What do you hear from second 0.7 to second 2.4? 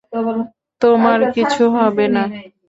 তোমার কিছু হবে না!